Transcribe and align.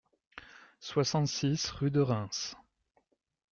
soixante-six 0.79 1.69
rue 1.69 1.91
de 1.91 1.99
Reims 1.99 2.55